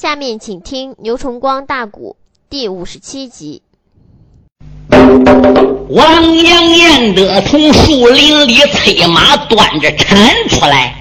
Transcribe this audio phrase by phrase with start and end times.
[0.00, 2.14] 下面请听牛崇光大鼓
[2.48, 3.62] 第五十七集。
[5.88, 10.16] 王阳彦德从树林里催马端着铲
[10.48, 10.94] 出来，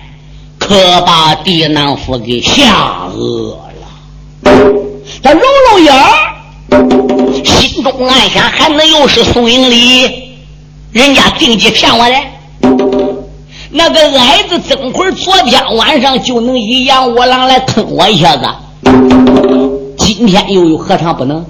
[0.57, 4.51] 可把狄南府给吓饿了。
[5.21, 5.41] 他揉
[5.71, 10.39] 揉眼儿，心中暗想：还能又是宋英礼？
[10.91, 12.15] 人家定计骗我的。
[13.69, 18.43] 那个矮子曾奎昨天晚上就能以杨五郎来坑我一下子。
[19.97, 21.45] 今天又有何尝不能？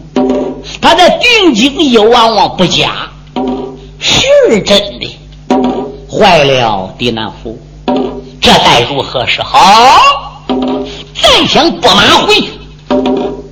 [0.82, 3.10] 他的定睛一望望不假，
[4.00, 5.18] 是真的。
[6.10, 7.58] 坏了，狄南府，
[8.42, 9.60] 这该如何是好？
[11.14, 12.50] 再想拨马回去，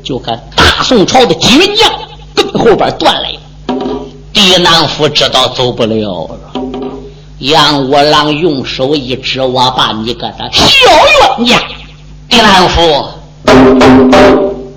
[0.03, 1.91] 就看大宋朝的几员将
[2.33, 3.27] 跟后边断了。
[4.33, 6.61] 狄南府知道走不了了。
[7.39, 10.65] 杨五郎用手一指，我把你个他小
[11.37, 11.61] 冤家，
[12.27, 12.81] 狄南府。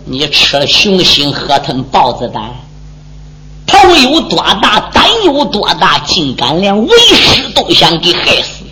[0.05, 2.43] 你吃了熊心，喝吞豹子胆，
[3.67, 8.65] 头有多大，胆有多大，竟敢连为师都想给害死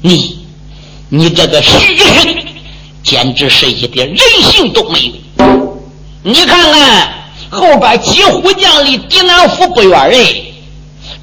[0.00, 0.38] 你！
[1.10, 2.44] 你这个虚人，
[3.02, 5.78] 简直是一点人性都没有！
[6.22, 7.08] 你看看
[7.50, 10.34] 后边几虎将离狄南府不远哎，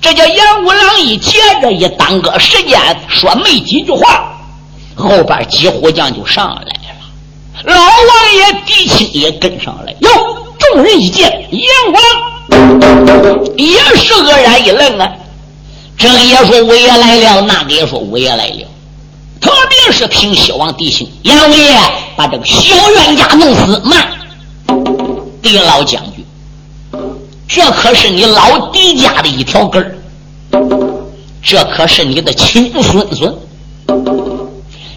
[0.01, 4.37] 这叫杨五郎一接着一耽搁时间，说没几句话，
[4.95, 6.74] 后边几虎将就上来。
[7.63, 10.09] 老王爷狄青也跟上来，哟！
[10.57, 15.09] 众人一见阎王，也是愕然一愣啊。
[15.97, 18.67] 这个也说我爷来了，那个也说我爷来了。
[19.39, 21.77] 特别是听西王狄青，杨五爷
[22.15, 24.07] 把这个小冤家弄死，慢！
[25.41, 26.25] 狄老将军，
[27.47, 29.95] 这可是你老狄家的一条根儿，
[31.43, 33.33] 这可是你的亲孙孙。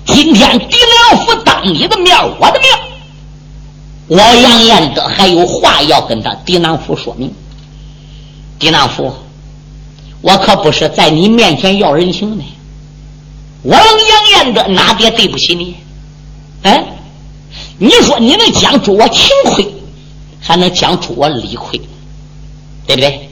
[0.08, 0.76] 今天狄
[1.12, 2.70] 良府当你的面，我的面，
[4.08, 7.30] 我杨彦德还有话要跟他狄南府说明。
[8.58, 9.12] 狄南府，
[10.22, 12.44] 我可不是在你面前要人情的，
[13.62, 15.74] 我杨彦德哪点对不起你？
[16.62, 16.84] 哎，
[17.78, 19.74] 你说你能讲出我情亏，
[20.40, 21.78] 还能讲出我理亏，
[22.86, 23.28] 对不对？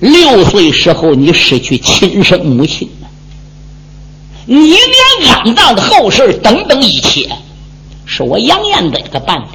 [0.00, 2.88] 六岁时候你失去亲生母亲。
[4.50, 7.30] 你娘安葬的后事等等一切，
[8.06, 9.48] 是我杨彦德给办的。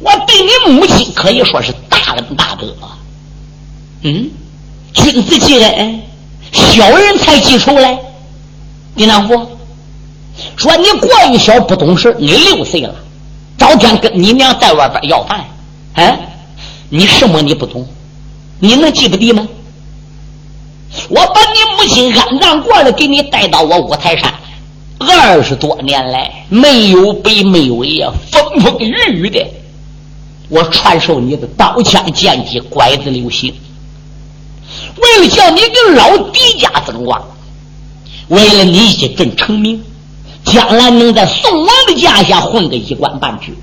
[0.00, 2.74] 我对你母亲可以说是大恩大德。
[4.00, 4.28] 嗯，
[4.92, 6.02] 君子记恩，
[6.50, 7.96] 小人才记仇嘞。
[8.96, 9.34] 李南福
[10.56, 12.16] 说：“你过于小，不懂事。
[12.18, 12.92] 你六岁了，
[13.56, 15.44] 早天跟你娘在外边要饭，
[15.94, 16.18] 哎，
[16.88, 17.86] 你什么你不懂？
[18.58, 19.46] 你能记不得吗？”
[21.08, 24.32] 我把你母亲安葬过了，给你带到我五台山
[24.98, 29.44] 二十多年来，没有北没有呀，风风雨雨的，
[30.48, 33.52] 我传授你的刀枪剑戟、拐子流星，
[34.96, 37.20] 为了叫你跟老狄家争光，
[38.28, 39.82] 为了你一阵成名，
[40.44, 43.56] 将来能在宋王的家下混个一官半职，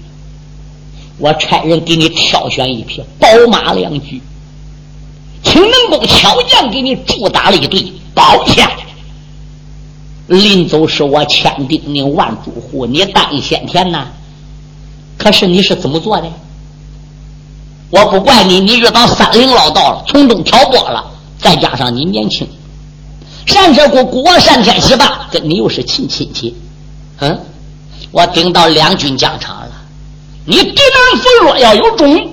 [1.19, 4.21] 我差人给你挑选一匹宝马良驹。
[5.43, 8.69] 请能工巧匠给你铸打了一对宝剑。
[10.27, 14.07] 临走时我千叮咛万嘱咐，你当先天呐。
[15.17, 16.27] 可是你是怎么做的？
[17.89, 21.03] 我不怪你，你遇到三零老道了，从中挑拨了，
[21.39, 22.47] 再加上你年轻，
[23.47, 26.55] 单车姑姑单天喜吧，跟你又是亲亲戚。
[27.17, 27.39] 嗯，
[28.11, 29.71] 我顶到两军疆场了。
[30.45, 32.29] 你敌南府若要有种，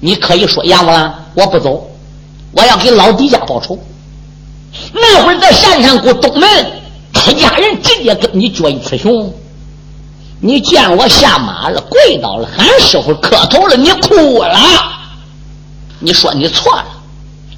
[0.00, 1.86] 你可以说杨五郎，我不走。
[2.52, 3.78] 我要给老狄家报仇。
[4.92, 6.48] 那会儿在山上过东门，
[7.12, 9.32] 他家人直接跟你决一雌雄。
[10.40, 14.58] 你见我下马了，跪倒了，喊师傅磕头了，你哭了。
[16.00, 16.86] 你说你错了，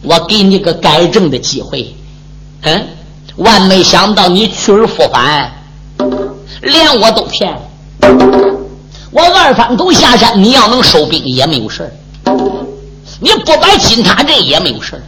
[0.02, 1.94] 我给你个改正的机会。
[2.62, 2.86] 嗯，
[3.36, 5.52] 万没想到你去而复返，
[6.60, 7.56] 连我都骗。
[9.10, 11.90] 我二番头下山，你要能收兵也没有事
[13.20, 15.02] 你不摆金塔阵也没有事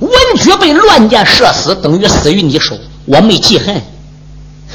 [0.00, 3.76] 文举被乱箭射死，等于死于你手，我没记恨；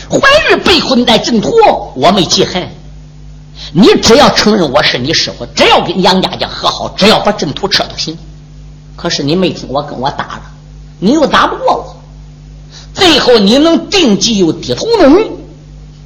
[0.09, 1.51] 怀玉被困在阵图，
[1.95, 2.69] 我没记恨。
[3.73, 8.17] 你只要承认我是你师傅，只要跟杨家将和好，只要把阵图撤都行。
[8.95, 10.41] 可是你没听我跟我打了，
[10.99, 11.97] 你又打不过我，
[12.93, 15.29] 最后你能定计又低头能，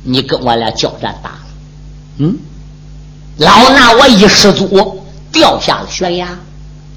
[0.03, 1.39] 你跟我俩交战打了，
[2.17, 2.37] 嗯，
[3.37, 5.00] 老拿我一失足。
[5.31, 6.27] 掉下了悬崖，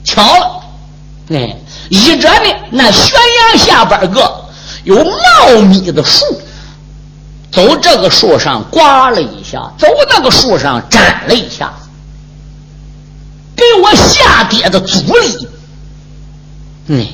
[0.04, 0.60] 巧了，
[1.30, 1.56] 哎，
[1.88, 3.14] 一者呢，那悬
[3.52, 4.44] 崖下边个
[4.84, 6.24] 有茂密的树，
[7.52, 11.72] 走这个树上刮了一下，走那个树上斩了一下，
[13.56, 15.48] 给我下跌的阻力。
[16.86, 17.06] 嗯，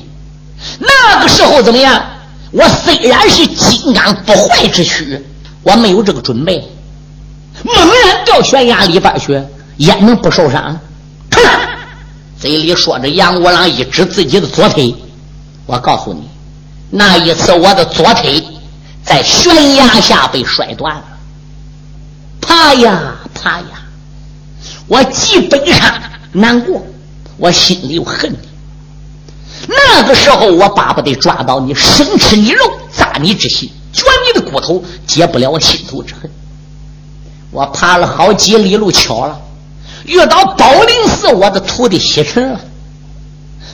[0.79, 2.03] 那个时候怎么样？
[2.51, 5.25] 我虽然是金刚不坏之躯，
[5.63, 6.69] 我没有这个准备，
[7.63, 9.41] 猛然掉悬崖里边去，
[9.77, 10.77] 也能不受伤？
[12.41, 14.95] 嘴里说着，杨五郎一指自己的左腿，
[15.67, 16.27] 我告诉你，
[16.89, 18.43] 那一次我的左腿。
[19.03, 21.03] 在悬崖下被摔断了，
[22.39, 23.81] 爬呀爬呀，
[24.87, 25.91] 我既悲伤
[26.31, 26.85] 难过，
[27.37, 28.37] 我心里又恨你。
[29.67, 32.59] 那个时候我巴不得抓到你，生吃你肉，
[32.95, 36.29] 砸你之心，卷你的骨头，解不了我心头之恨。
[37.49, 39.41] 我爬了好几里路，巧了，
[40.05, 42.59] 遇到宝林寺我的徒弟西尘了。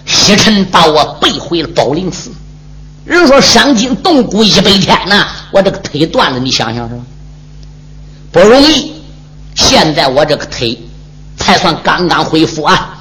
[0.06, 2.32] 西尘把我背回了宝林寺。
[3.06, 7.02] 人说伤筋动骨一百天呐，我这个腿断了，你想想是吧？
[8.32, 8.94] 不容易。
[9.56, 10.78] 现在我这个腿
[11.36, 13.00] 才算刚刚恢复啊！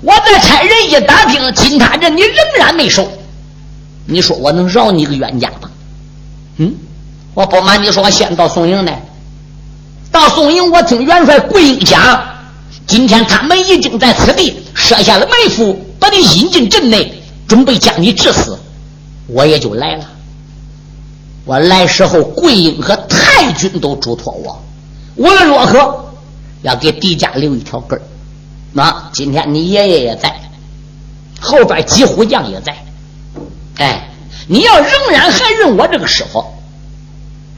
[0.00, 3.10] 我再差人一打听，金塔镇你仍然没收，
[4.06, 5.68] 你说我能饶你个冤家吗？
[6.58, 6.72] 嗯，
[7.34, 9.03] 我不瞒你说，我先到宋营来。
[10.14, 12.24] 到宋营，我听元帅桂英讲，
[12.86, 18.56] 今天他们已经在此地设下了埋伏，把你引进阵内，准备将你致死。
[19.26, 20.04] 我也就来了。
[21.44, 24.62] 我来时候，桂英和太君都嘱托我，
[25.16, 26.12] 无论如何
[26.62, 28.02] 要给狄家留一条根儿。
[28.72, 30.40] 那今天你爷爷也在，
[31.40, 32.76] 后边几虎将也在。
[33.78, 34.10] 哎，
[34.46, 36.44] 你要仍然还认我这个师傅，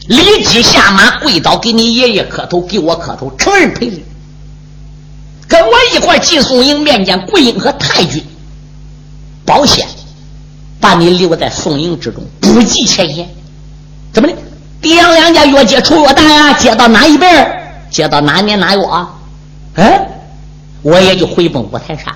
[0.09, 4.05] 立即下马跪倒，给你爷爷磕头，给我磕头，承认赔礼，
[5.49, 8.25] 跟我一块进宋营面见桂英和太君，
[9.45, 9.87] 保险。
[10.79, 13.27] 把你留在宋营之中，不计前嫌。
[14.13, 14.35] 怎么的？
[14.81, 16.53] 爹娘两家越结仇越大呀！
[16.53, 17.61] 结到哪一辈儿，
[17.91, 19.11] 结到哪年哪月啊？
[19.75, 20.07] 哎，
[20.83, 22.15] 我也就回奔五台山。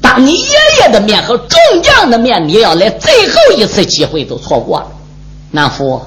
[0.00, 4.86] 当你爷爷的面和众将的面，你要来最后一次机会都错过了。
[5.50, 6.00] 南府，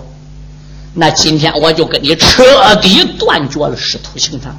[0.99, 4.57] 那今天我就跟你彻底断绝了师徒情长。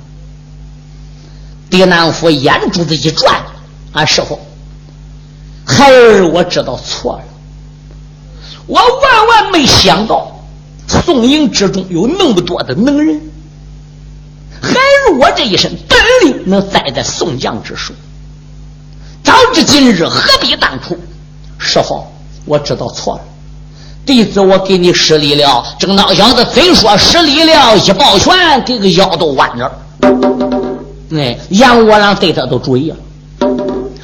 [1.69, 3.43] 狄南府眼珠子一转，
[3.93, 4.39] 啊，师傅。
[5.67, 7.25] 孩儿，我知道错了。
[8.69, 10.41] 我万万没想到，
[10.87, 13.21] 宋营之中有那么多的能人。
[14.63, 17.93] 孩儿，我这一身本领能栽在宋将之手。
[19.25, 20.97] 早知今日，何必当初？
[21.59, 22.07] 师傅，
[22.45, 23.25] 我知道错了。
[24.09, 25.63] 弟子我给你施礼了。
[25.79, 28.35] 正当小子嘴说施礼了，一抱拳，
[28.65, 29.71] 给个腰都弯着。
[31.15, 32.97] 哎，杨五郎对他都注意了。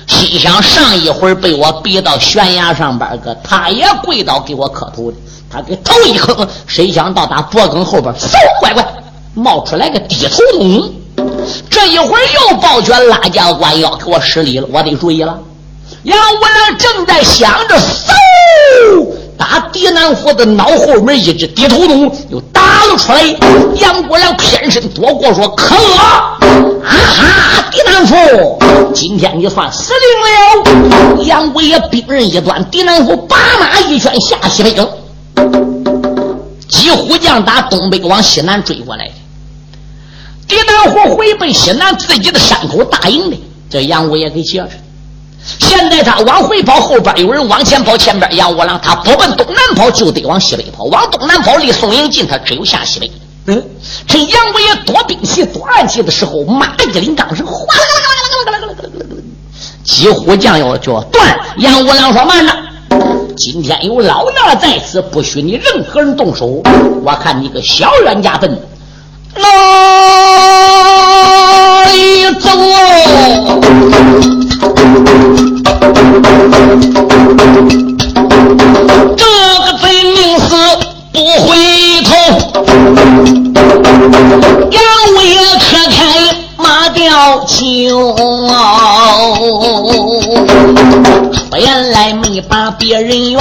[0.06, 5.16] 心想上一会儿被我逼到悬崖上边个，他也跪倒给我磕头的。
[5.50, 8.86] 他给头一磕，谁想到他脖梗后边，嗖，乖乖
[9.32, 10.92] 冒出来个低头龙。
[11.70, 12.20] 这一会儿
[12.50, 15.38] 又抱拳拉架弯腰给我施礼了，我得注意了。
[16.02, 19.23] 杨五郎正在想着，嗖。
[19.36, 23.22] 打狄南府的脑后门，一只低头龙又打了出来。
[23.80, 25.98] 杨国良偏身躲过，说：“可恶！
[26.84, 27.70] 啊哈！
[27.70, 28.14] 狄南府，
[28.94, 29.92] 今天你算死
[30.64, 30.74] 定
[31.16, 34.88] 了！”杨贵也兵刃一端，狄南府拔马一拳下西北城。
[36.68, 39.14] 几虎将打东北往西南追过来的，
[40.46, 44.70] 狄南虎回奔西南自己的山口大营里，这杨武也给接着。
[45.58, 50.84] 现在他往回跑，后边有人往前跑，前边杨五郎他不奔东南跑，就得往西北跑。
[50.84, 53.12] 往东南跑离宋营近，他只有下西北。
[53.46, 53.62] 嗯，
[54.06, 59.16] 趁杨五爷多兵器、多暗器的时候，马一领缰绳，哗啦啦啦啦啦啦啦啦啦啦！
[59.84, 61.38] 几乎将要就要断。
[61.58, 62.52] 杨五郎说：“慢着，
[63.36, 66.62] 今天有老衲在此，不许你任何人动手。
[67.04, 68.58] 我看你个小冤家笨，
[69.36, 69.44] 哪
[71.84, 72.48] 里走？”
[74.94, 75.00] 这
[79.58, 79.84] 个贼
[80.14, 80.46] 命死
[81.12, 81.50] 不回
[82.04, 82.10] 头，
[84.70, 84.78] 杨
[85.16, 85.18] 威
[85.58, 85.98] 可开
[86.56, 87.02] 马吊
[87.44, 87.58] 酒，
[91.58, 93.40] 原来没你把别人怨，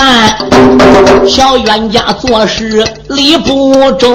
[1.28, 4.08] 小冤家做事理不周，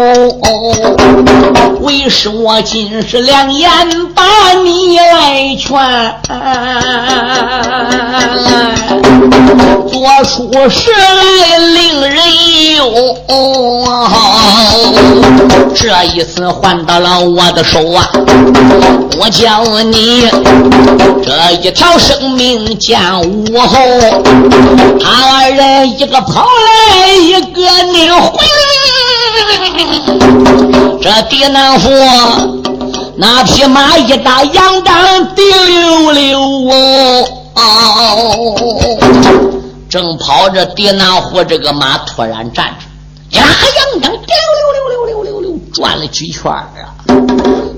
[1.81, 3.69] 为师我今是两眼
[4.15, 4.23] 把
[4.63, 5.77] 你来劝。
[9.89, 12.17] 做出事来令人
[12.77, 13.05] 忧，
[15.75, 18.09] 这一次换到了我的手啊！
[19.21, 20.29] 我叫你
[21.25, 23.77] 这一条生命见武后，
[25.01, 28.69] 他二人一个跑来，一个拧回来。
[31.01, 31.91] 这狄南府
[33.17, 36.41] 那匹马一打杨刚滴溜溜
[37.55, 38.99] 哦，
[39.89, 43.45] 正跑着狄南虎这个马突然站着，呀，
[43.77, 44.47] 杨刚滴溜
[44.83, 46.67] 溜溜溜溜溜转了几圈啊！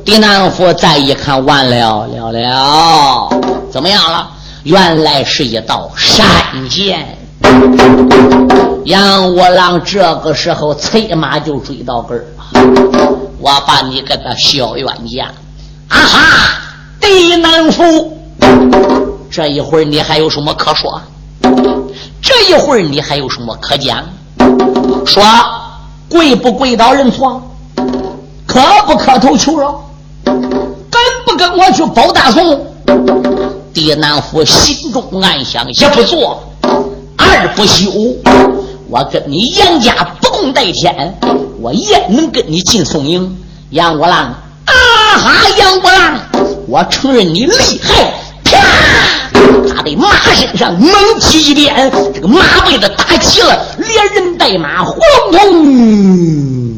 [0.05, 3.29] 狄南虎再一看，完了了了，
[3.71, 4.29] 怎么样了？
[4.63, 6.27] 原来是一道闪
[6.69, 7.17] 箭。
[8.85, 12.27] 杨五郎这个时候催马就追到跟儿
[13.39, 15.27] 我把你个个小冤家！
[15.89, 16.61] 啊哈！
[17.01, 18.19] 狄南府，
[19.31, 21.01] 这一会儿你还有什么可说？
[22.21, 24.05] 这一会儿你还有什么可讲？
[25.07, 25.23] 说
[26.09, 27.43] 跪不跪倒认错？
[28.47, 29.91] 磕不磕头求饶？
[30.25, 32.67] 跟不跟我去包大宋？
[33.81, 36.53] 狄南府心中暗想：一不做，
[37.17, 37.91] 二不休。
[38.91, 41.19] 我跟你杨家不共戴天，
[41.63, 43.39] 我也能跟你进宋营。
[43.71, 44.35] 杨五郎，
[44.67, 44.75] 啊
[45.17, 45.33] 哈！
[45.57, 46.21] 杨五郎，
[46.69, 48.13] 我承认你厉害。
[48.45, 48.59] 啪！
[49.75, 54.99] 他的马身上猛踢一鞭，这个马被子打急了，连人带马轰
[55.33, 56.75] 隆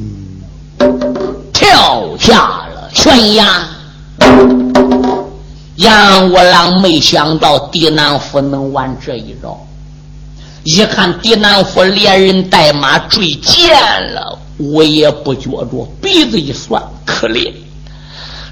[1.53, 3.45] 跳下了悬崖。
[5.83, 9.59] 杨五郎没想到狄南府能玩这一招。
[10.63, 13.69] 一看狄南府连人带马追见
[14.15, 17.53] 了，我也不觉着鼻子一酸，可怜，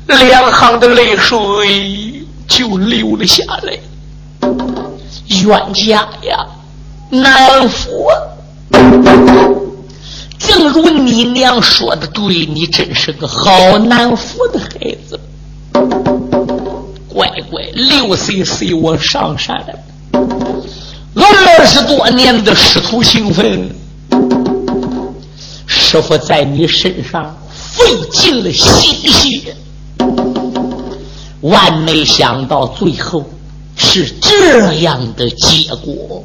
[0.06, 3.78] 两行的泪水就流了下来。
[5.44, 6.44] 冤家呀，
[7.10, 8.08] 南府，
[10.36, 15.20] 正如你娘说的对，你真是个好南府的孩子，
[17.12, 19.74] 乖乖，六岁岁我上山了。
[21.14, 23.68] 二十多年的师徒情分，
[25.66, 29.56] 师傅在你身上费尽了心血，
[31.40, 33.24] 万没想到最后
[33.76, 36.24] 是这样的结果。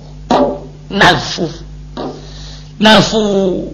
[0.87, 1.49] 南府，
[2.77, 3.73] 南府，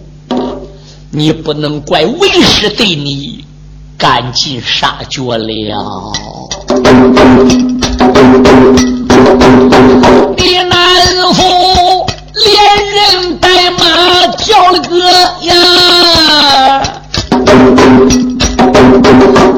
[1.10, 3.44] 你不能怪为师对你
[3.98, 6.12] 赶尽杀绝了。
[6.80, 6.88] 的
[10.68, 10.72] 南
[11.34, 12.46] 府连
[12.86, 14.96] 人带马叫了个
[15.42, 15.50] 呀，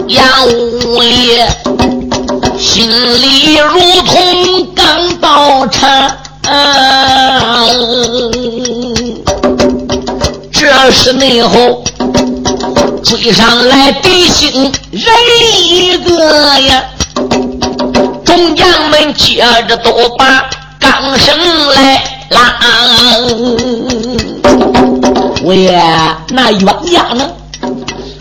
[0.09, 1.47] 杨五爷
[2.59, 6.11] 心里如同刚到场。
[10.53, 11.83] 这是内后
[13.03, 15.03] 追上来敌情人
[15.69, 16.85] 一个呀。
[18.35, 20.51] 众将们接着都把
[20.81, 22.59] 钢绳来拉，
[25.45, 25.73] 喂，
[26.31, 27.31] 那冤家呢？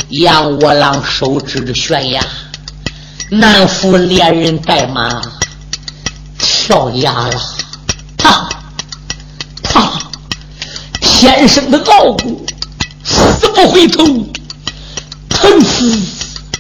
[0.10, 2.22] 杨五郎手指着悬崖，
[3.32, 5.20] 南府连人带马
[6.38, 7.42] 跳崖了，
[8.16, 8.48] 他
[9.64, 9.94] 他
[11.02, 12.46] 天生的傲骨，
[13.04, 14.06] 死不回头，
[15.28, 16.00] 疼死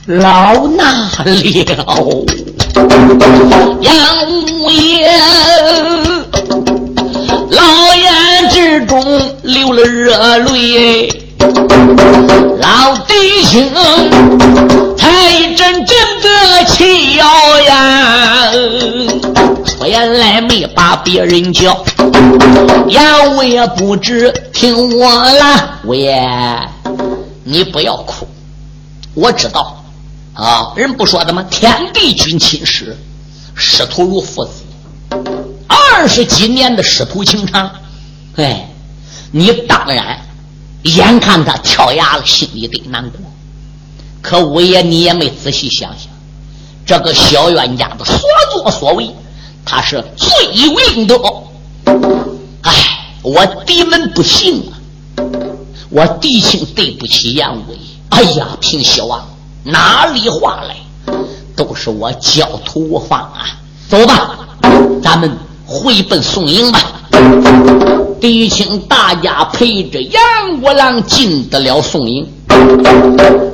[0.07, 1.86] 老衲了。
[2.73, 3.93] 杨
[4.27, 5.07] 五爷，
[7.49, 8.99] 老眼之中
[9.43, 11.07] 流了热泪，
[12.59, 13.63] 老弟兄
[14.97, 17.25] 才一阵阵的气咬
[17.61, 18.51] 呀，
[19.85, 21.85] 原来没把别人叫，
[22.87, 26.27] 杨五爷不知听我了，五爷
[27.43, 28.27] 你不要哭，
[29.13, 29.82] 我知道。
[30.33, 31.43] 啊，人不说的吗？
[31.43, 32.97] 天地君亲师，
[33.53, 34.63] 师徒如父子，
[35.67, 37.71] 二十几年的师徒情长。
[38.35, 38.71] 哎，
[39.31, 40.25] 你当然
[40.81, 43.19] 眼看他跳崖了，心里得难过。
[44.23, 46.07] 可五爷，你也没仔细想想，
[46.83, 48.17] 这个小冤家的所
[48.51, 49.13] 作所为，
[49.63, 51.15] 他是罪有应得。
[52.61, 52.73] 哎，
[53.21, 54.81] 我弟们不幸啊，
[55.91, 57.77] 我弟兄对不起杨五爷。
[58.09, 59.29] 哎呀，平西王。
[59.63, 60.75] 哪里话来？
[61.55, 63.46] 都是我教徒无方啊！
[63.88, 64.39] 走吧，
[65.03, 66.79] 咱们回奔宋营吧。
[68.20, 70.22] 弟兄大家陪着杨
[70.62, 72.27] 五郎进得了宋营。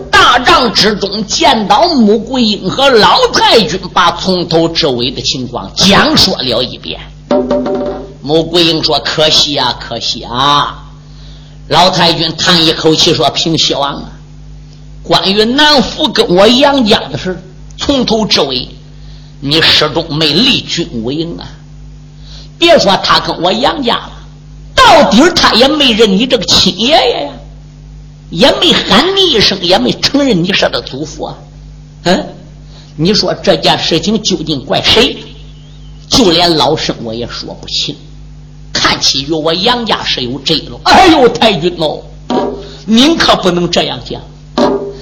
[0.09, 6.99] 大帐之中见到穆桂英和老太君，把从头至尾的情况讲说了一遍。
[8.21, 10.85] 穆桂英说：“可惜啊，可惜啊！”
[11.67, 14.03] 老太君叹一口气说：“平西王啊。”
[15.09, 17.35] 关于南府跟我杨家的事，
[17.79, 18.69] 从头至尾，
[19.39, 21.49] 你始终没立军无营啊！
[22.59, 24.11] 别说他跟我杨家了，
[24.75, 27.31] 到底他也没认你这个亲爷爷呀，
[28.29, 31.35] 也没喊你一声，也没承认你是他祖父啊。
[32.03, 32.27] 嗯，
[32.95, 35.17] 你说这件事情究竟怪谁？
[36.07, 37.95] 就连老生我也说不清。
[38.71, 40.79] 看起与我杨家是有这了。
[40.83, 41.99] 哎呦，太君哦，
[42.85, 44.21] 您可不能这样讲。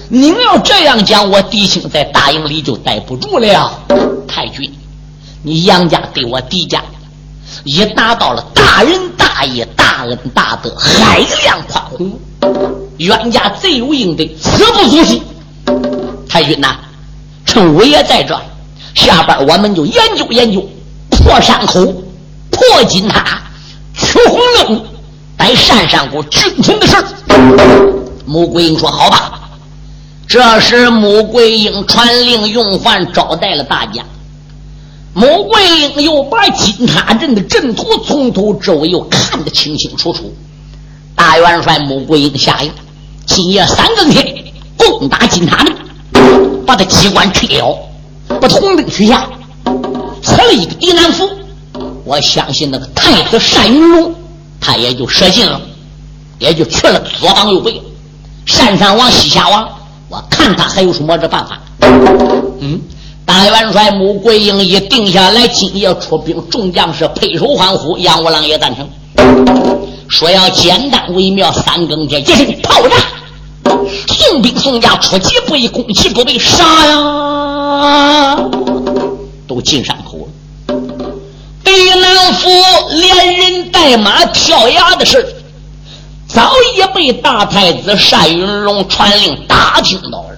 [0.09, 3.77] 您要这样讲，我弟兄在大营里就待不住了。
[4.25, 4.71] 太君，
[5.43, 6.81] 你杨家对我弟家
[7.65, 12.17] 已达到了大仁大义、大恩大德、海量宽宏，
[12.97, 15.21] 冤家贼有应得，死不足惜。
[16.29, 16.77] 太君呐，
[17.45, 18.39] 趁我也在这，
[18.95, 20.65] 下边我们就研究研究
[21.09, 21.83] 破山口、
[22.49, 23.41] 破金塔、
[23.93, 24.85] 取红灯、
[25.35, 26.95] 摆山山谷军情的事
[28.25, 29.41] 穆桂英说：“好吧。”
[30.27, 34.03] 这时，穆桂英传令用饭招待了大家。
[35.13, 40.35] 穆桂英又把金塔镇的阵图从头至尾又看得清清楚楚。
[41.15, 42.69] 大元帅穆桂英下令：
[43.25, 44.43] 今夜三更天
[44.75, 45.73] 攻打金塔镇，
[46.65, 47.77] 把他机关拆了，
[48.41, 49.29] 把红灯取下，
[50.21, 51.27] 赐了一个敌南符。
[52.03, 54.13] 我相信那个太子单云龙，
[54.59, 55.61] 他也就舍信了，
[56.37, 57.81] 也就去了左膀右臂，
[58.45, 59.69] 山山王、西夏王。
[60.09, 61.59] 我看他还有什么这办法？
[62.59, 62.79] 嗯，
[63.25, 67.97] 大元帅穆桂英一定下来，今夜出兵，众将士配手欢呼。
[67.97, 68.87] 杨五郎也赞成，
[70.07, 71.51] 说要简单为妙。
[71.51, 72.95] 三更天，一声炮炸，
[74.07, 78.37] 送兵送将出其不意，攻其不备，杀呀！
[79.45, 80.27] 都进山口了。
[81.63, 82.49] 狄南府
[82.91, 85.36] 连人带马跳崖的事
[86.37, 90.37] 早已被大太子单云龙传令打听到了。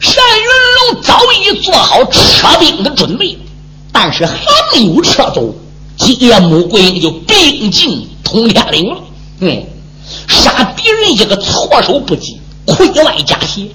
[0.00, 0.46] 单云
[0.94, 3.38] 龙早已做好撤兵的准备，
[3.92, 4.38] 但是还
[4.72, 5.54] 没有撤走，
[5.98, 8.96] 今夜穆桂英就兵进通天岭了。
[9.40, 9.66] 嗯，
[10.28, 13.66] 杀敌人一个措手不及，溃外加血，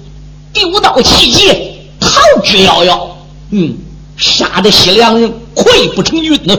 [0.52, 2.98] 丢刀弃剑，逃之夭夭。
[3.50, 3.78] 嗯，
[4.16, 6.58] 杀的西凉人溃不成军呢。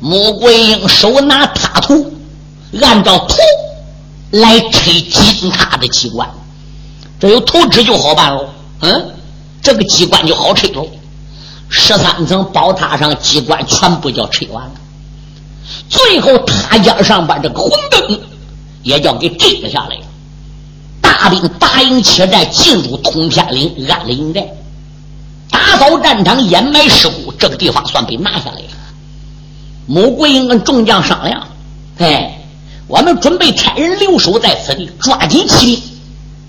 [0.00, 2.10] 穆桂英手拿塔图。
[2.82, 3.36] 按照图
[4.30, 6.28] 来拆金塔的机关，
[7.20, 8.48] 这有图纸就好办喽。
[8.80, 9.14] 嗯，
[9.62, 10.88] 这个机关就好拆喽。
[11.68, 14.72] 十三层宝塔上机关全部叫拆完了，
[15.88, 18.20] 最后塔尖上把这个红灯
[18.82, 20.02] 也叫给摘了下来了。
[21.00, 24.46] 大兵八营切寨进入通天岭，安了营寨，
[25.50, 28.68] 打扫战场，掩埋尸骨，这个地方算被拿下来了。
[29.86, 31.46] 穆桂英跟众将商量，
[31.98, 32.40] 哎。
[32.86, 35.82] 我们准备差人留守在此地，抓紧起兵。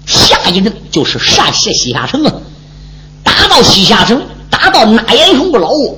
[0.05, 2.33] 下一阵就是陕西西夏城啊！
[3.23, 5.97] 打到西夏城，打到纳延雄不老窝，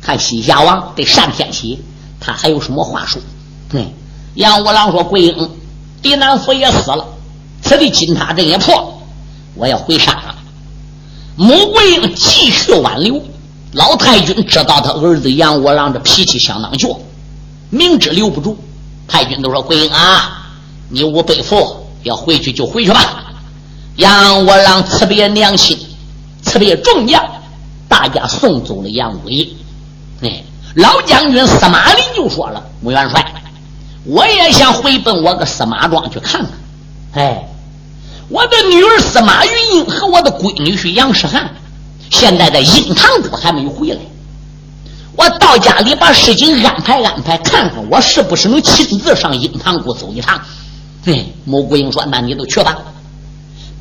[0.00, 1.80] 看西夏王对单天喜，
[2.20, 3.20] 他还有什么话说？
[3.68, 3.92] 对，
[4.34, 5.50] 杨五郎说：“桂英，
[6.02, 7.04] 狄南府也死了，
[7.62, 8.88] 此地金塔镇也破了，
[9.54, 10.36] 我要回山了。”
[11.36, 13.22] 穆桂英继续挽留。
[13.72, 16.96] 老太君知道他儿子杨五郎这脾气相当倔，
[17.70, 18.56] 明知留不住。
[19.08, 20.50] 太君都说：“桂英啊，
[20.90, 23.24] 你无背负，要回去就回去吧。”
[23.96, 25.76] 杨五郎辞别娘亲，
[26.42, 27.24] 辞别众将，
[27.88, 29.48] 大家送走了杨五爷。
[30.20, 30.44] 哎，
[30.74, 33.42] 老将军司马林就说了：“穆元帅，
[34.04, 36.50] 我也想回奔我个司马庄去看看。
[37.14, 37.48] 哎，
[38.28, 41.56] 我的女儿司马云英和我的闺女婿杨世汉，
[42.10, 43.98] 现在在印堂谷还没有回来。”
[45.18, 50.40] 我到家里把事情安排安排，看看我是不是能亲自上鹰塘谷走一趟。
[51.04, 52.78] 对，穆桂英说：“那你都去吧。”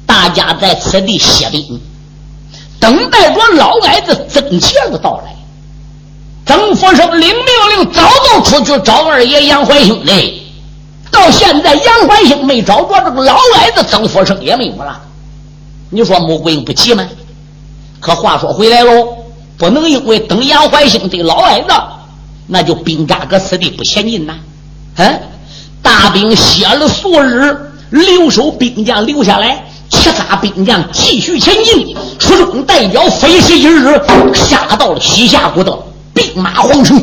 [0.04, 1.80] 大家在此地歇兵，
[2.80, 5.36] 等待着老矮子曾前的到来。
[6.44, 10.42] 曾福生领命令，早就出去找二爷杨怀兴嘞。
[11.12, 15.00] 到现在，杨怀兴没找着这个老矮子，曾福生也没有了。
[15.92, 17.08] 你说穆桂英不急吗？
[18.00, 19.17] 可话说回来喽。
[19.58, 21.70] 不能因为等杨怀兴对老矮子，
[22.46, 24.36] 那就兵扎搁此地不前进呐！
[24.98, 25.20] 嗯，
[25.82, 27.58] 大兵歇了数日，
[27.90, 34.00] 留守兵将留下来，其他兵将继续前进，出征代表飞驰一日，
[34.34, 35.76] 杀到了西夏国的
[36.14, 37.00] 兵马皇城。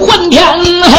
[0.00, 0.42] 混天
[0.82, 0.98] 后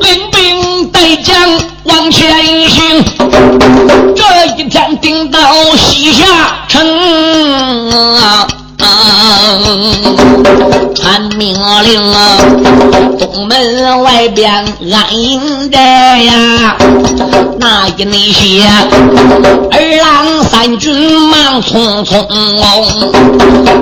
[0.00, 3.15] 领兵带将往前行。
[4.14, 5.38] 这一天顶到
[5.76, 6.24] 西夏
[6.68, 6.80] 城，
[10.94, 11.54] 传命
[11.84, 12.00] 令！
[13.18, 14.52] 东门外边
[14.92, 16.76] 安营寨呀，
[17.58, 18.64] 那一那些
[19.70, 22.26] 二郎三军忙匆匆，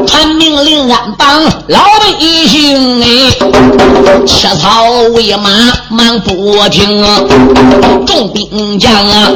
[0.06, 2.06] 传命令安邦老百
[2.46, 3.06] 姓哎，
[4.26, 5.50] 吃草喂马
[5.88, 7.04] 忙不停，
[8.06, 9.30] 众兵将啊，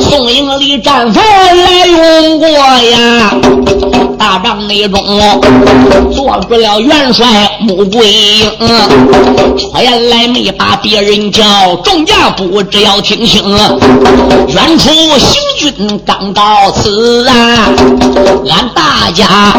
[0.00, 3.32] 宋营里战俘来用过呀，
[4.18, 5.00] 大帐内中
[6.12, 7.26] 做住了元帅
[7.60, 8.50] 穆桂英，
[9.56, 11.44] 出言来没把别人叫，
[11.84, 13.42] 众将不知要听清，
[14.48, 17.68] 远处行军刚到此啊，
[18.48, 19.54] 俺大家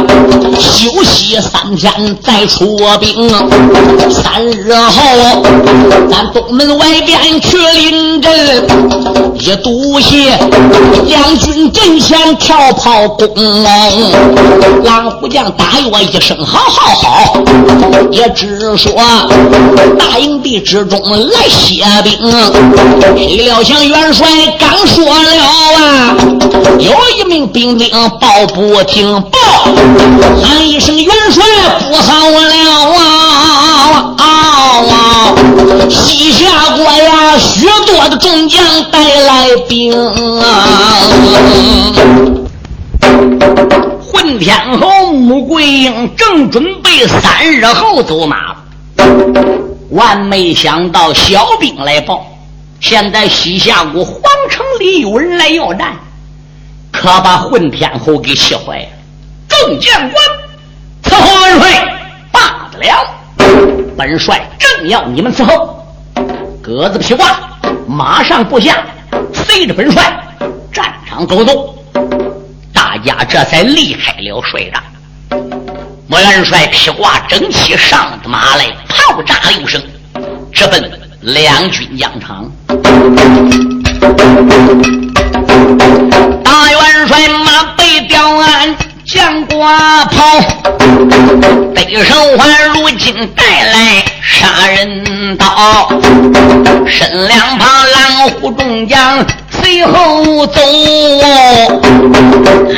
[0.59, 3.29] 休息三天再出兵，
[4.09, 5.43] 三日后
[6.09, 8.31] 咱东门外边去临阵，
[9.39, 10.37] 一堵鞋
[11.05, 13.27] 两军阵前跳炮攻，
[14.83, 17.33] 狼虎将打我一声好好好，
[18.11, 18.91] 也只说
[19.97, 22.31] 大营地之中来歇兵。
[23.17, 24.27] 谁料想元帅
[24.59, 26.15] 刚说了啊，
[26.79, 27.89] 有一名兵丁
[28.19, 29.39] 报不听报，
[30.43, 31.43] 喊一声元帅
[31.79, 32.39] 不好了
[32.97, 34.15] 啊！
[34.17, 34.23] 啊！
[35.89, 39.93] 西夏国呀，许多的众将带来兵
[40.39, 40.43] 啊！
[44.11, 48.57] 混天侯穆桂英正准备三日后走马，
[49.89, 52.27] 万没想到小兵来报，
[52.81, 55.93] 现在西夏国皇城里有人来要战，
[56.91, 58.87] 可把混天侯给气坏了。
[59.47, 60.13] 众将官，
[61.05, 61.95] 伺候恩帅
[62.33, 63.07] 罢了，
[63.97, 65.85] 本帅正要你们伺候，
[66.61, 67.39] 格子披挂，
[67.87, 68.83] 马上部下，
[69.33, 70.21] 随着本帅
[70.73, 71.73] 战场走动。
[72.91, 74.83] 大家这才离开了帅帐。
[76.09, 79.81] 莫元帅披挂整齐上马来，炮炸六声，
[80.51, 82.51] 直奔两军疆场。
[86.43, 88.75] 大元帅马背吊鞍，
[89.13, 90.39] 将瓜炮，
[91.75, 95.89] 背手环，如今带来杀人刀，
[96.87, 99.25] 身两旁狼虎众将。
[99.49, 100.61] 随后走，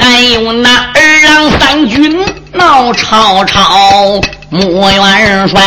[0.01, 2.17] 还有那二郎三军
[2.51, 4.19] 闹吵吵。
[4.49, 5.61] 穆元帅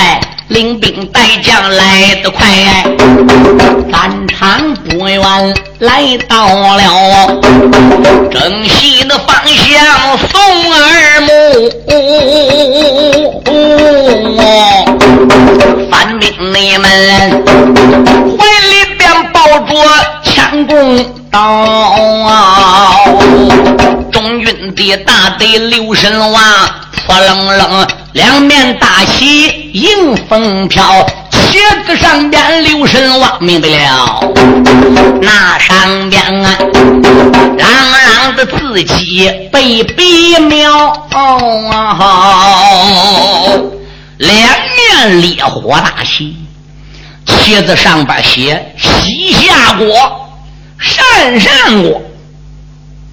[0.48, 2.46] 领兵带将来得快，
[3.92, 5.20] 战场不远
[5.80, 7.26] 来到了
[8.30, 10.40] 正西的方向，送
[10.72, 11.28] 二目，
[15.90, 16.84] 反兵你们
[18.38, 19.74] 怀里边抱着。
[20.22, 21.38] 强弓刀，
[24.12, 26.42] 中军的大队刘神王
[27.06, 34.32] 破冷冷，两面大旗迎风飘，旗子上边留神王明白了，
[35.22, 36.58] 那上边啊，
[37.58, 41.06] 朗朗的字迹被笔描，
[44.18, 46.36] 两面烈火大旗，
[47.24, 49.86] 旗子上边写西夏国。
[50.78, 52.02] 善善国，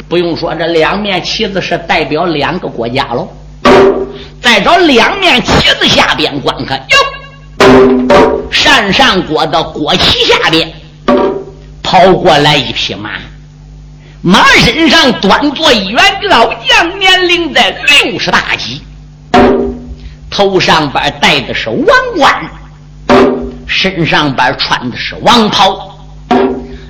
[0.10, 3.29] 不用说，这两面旗子是代表两个国家喽。
[4.43, 10.69] 再找两面旗子下边观看，哟，善善国的国旗下边
[11.82, 13.12] 跑过来一匹马，
[14.21, 17.71] 马身上端坐一员老将，年龄在
[18.03, 18.82] 六十大几，
[20.29, 22.51] 头上边戴的是王冠，
[23.65, 25.89] 身上边穿的是王袍。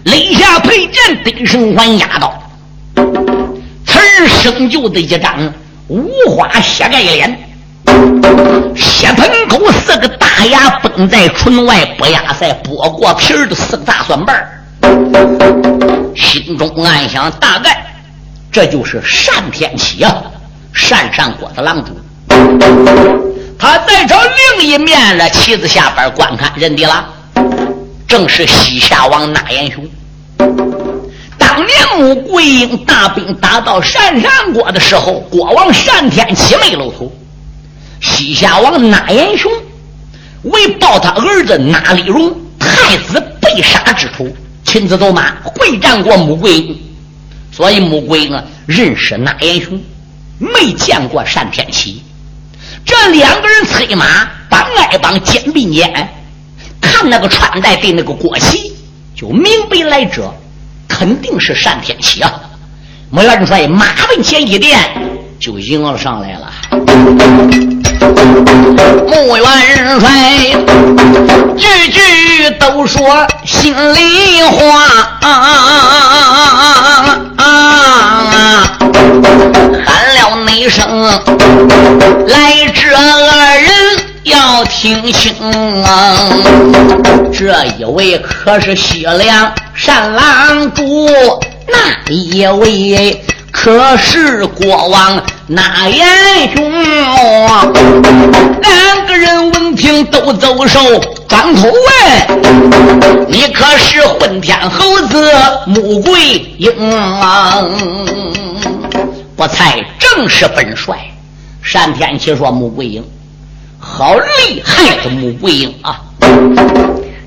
[0.06, 2.34] 肋下佩剑，得胜环压刀，
[3.86, 5.54] 此儿生就的一张
[5.94, 7.40] 五花血盖脸，
[8.76, 14.44] 血盆口四个大牙崩在唇外，不压在剥过皮儿的四个大蒜瓣，
[16.16, 17.86] 心中暗想：大概
[18.52, 20.16] 这就是单天启啊，
[20.90, 21.96] 单上国的狼主。
[23.60, 24.20] 他再朝
[24.58, 27.08] 另一面的旗子下边观看，认得了。
[28.08, 29.88] 正是西夏王纳言兄。
[31.56, 37.12] 当年穆桂英大兵打到单善国的时候，国王单天启没露头，
[38.02, 39.52] 西夏王纳言雄
[40.42, 44.28] 为报他儿子纳丽荣太子被杀之仇，
[44.64, 46.82] 亲自走马会战过穆桂英，
[47.52, 49.80] 所以穆桂英啊认识纳言雄，
[50.40, 52.02] 没见过单天启。
[52.84, 56.10] 这两个人催马帮挨帮，肩并肩。
[56.82, 58.74] 看那个穿戴的那个国旗，
[59.16, 60.34] 就明白来者
[60.94, 62.32] 肯定是单天喜啊！
[63.10, 64.80] 穆元帅马奔前一点
[65.40, 66.54] 就迎了上来了。
[69.08, 69.44] 穆元
[70.00, 70.08] 帅
[71.58, 75.18] 句句都说心里话，
[79.86, 81.04] 喊了那声，
[82.28, 83.72] 来这二人
[84.24, 85.34] 要听清
[85.84, 86.16] 啊，
[87.34, 90.84] 这一位可是西凉单郎主，
[91.68, 93.24] 那一位。
[93.52, 96.06] 可是国王那严
[96.56, 96.72] 兄，
[98.62, 100.80] 两个人闻听都走手，
[101.28, 105.32] 转头问：“你可是混天猴子
[105.68, 106.72] 穆桂英？”
[109.36, 110.98] 不才正是本帅。
[111.72, 113.04] 单天齐说：“穆桂英，
[113.80, 116.02] 好厉害的穆桂英啊！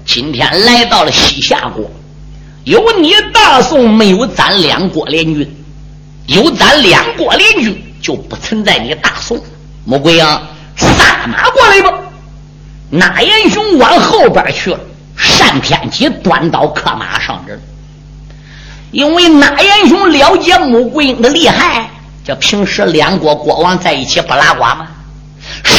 [0.05, 1.89] 今天来到了西夏国，
[2.67, 5.49] 有你大宋，没有咱两国联军。”
[6.27, 9.41] 有咱两国联军，就不存在你大宋。
[9.85, 10.25] 穆桂英，
[10.75, 11.97] 撒马过来吧。
[12.91, 14.81] 那严雄往后边去了。
[15.39, 17.63] 单天启端刀刻马上阵。
[18.91, 21.89] 因为那严雄了解穆桂英的厉害，
[22.25, 24.89] 这平时两国国王在一起不拉呱吗？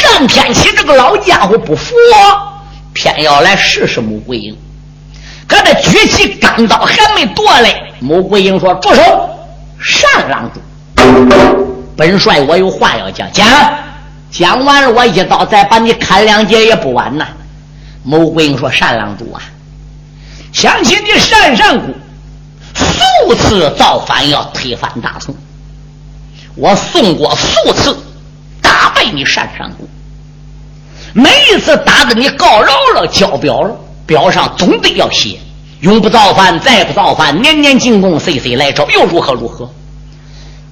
[0.02, 1.94] 单天启这个老家伙不服，
[2.94, 4.58] 偏要来试试穆桂英。
[5.48, 9.02] 可他举起钢刀还没夺来，穆桂英说：“住手！”
[10.18, 10.60] 单郎主，
[11.96, 13.48] 本帅我有话要讲，讲
[14.30, 17.26] 讲完了，我一刀再把你砍两截也不晚呐。
[18.04, 19.42] 穆桂英说：“单郎主啊，
[20.52, 21.94] 想起你单上谷
[22.74, 25.34] 数次造反要推翻大宋，
[26.56, 27.98] 我宋国数次
[28.62, 29.88] 打败你单上谷，
[31.14, 33.76] 每一次打的你告饶了交表了，
[34.08, 35.38] 表上总得要写。”
[35.82, 39.70] 永不造反，再不造反，年年进贡，岁岁来朝，又如何如何？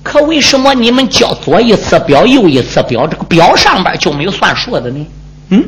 [0.01, 5.05] 可为什么你们交左一次表，右一次表，这个表上边就没有算数的呢？
[5.49, 5.63] 嗯，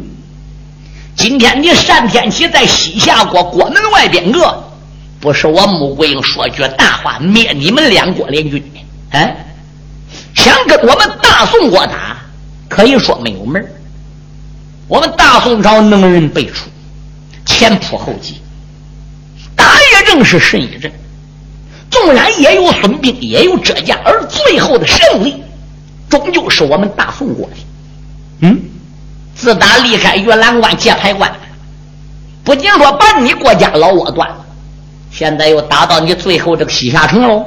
[1.16, 4.64] 今天你单天启在西夏国国门外边饿，
[5.20, 8.64] 不是我穆桂英说句大话灭你们两国联军，
[9.12, 9.36] 哎，
[10.34, 12.18] 想跟我们大宋国打，
[12.68, 13.64] 可以说没有门
[14.88, 16.68] 我们大宋朝能人辈出，
[17.58, 18.40] 前仆后继。
[19.56, 20.92] 打也正是胜一阵，
[21.90, 25.42] 纵然也有损兵，也有折将，而最后的胜利，
[26.08, 27.56] 终究是我们大宋国的。
[28.42, 28.62] 嗯，
[29.36, 31.34] 自打离开月兰关界牌关，
[32.44, 34.46] 不仅说把你国家老窝断了，
[35.10, 37.44] 现在又打到你最后这个西夏城喽。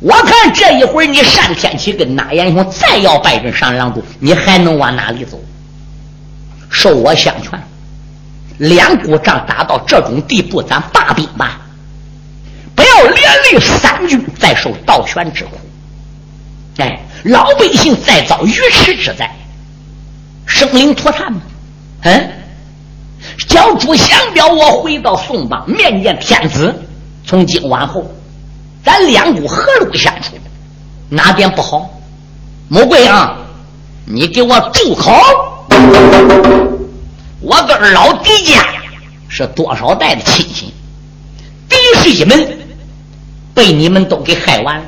[0.00, 5.38] 我看这一会儿你单天启跟那严雄再要败阵上郎主，你还能往哪里走？
[6.70, 7.62] 受我相劝。
[8.60, 11.58] 两股仗打到这种地步，咱罢兵吧，
[12.74, 15.52] 不要连累三军再受倒悬之苦。
[16.76, 19.30] 哎，老百姓再遭鱼池之灾，
[20.44, 21.40] 生灵涂炭嘛。
[22.02, 22.30] 嗯，
[23.48, 26.74] 叫朱祥彪我回到宋邦面见天子，
[27.26, 28.04] 从今往后，
[28.84, 30.34] 咱两股和路相处，
[31.08, 31.88] 哪点不好？
[32.68, 33.30] 穆桂英，
[34.04, 35.14] 你给我住口！
[37.40, 38.66] 我跟老狄家
[39.28, 40.74] 是多少代的亲戚？
[41.68, 42.58] 狄氏一门
[43.54, 44.84] 被你们都给害完了，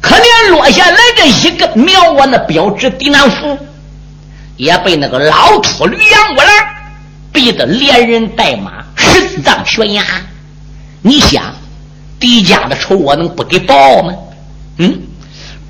[0.00, 3.58] 可怜落下来这一个苗，我那标志狄南福
[4.56, 6.50] 也被那个老秃驴杨过来
[7.32, 10.04] 逼得连人带马身葬悬崖。
[11.02, 11.54] 你想，
[12.20, 14.12] 狄家的仇我能不给报吗？
[14.78, 15.00] 嗯，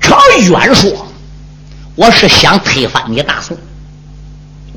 [0.01, 1.07] 朝远说，
[1.95, 3.57] 我是想推翻你大宋。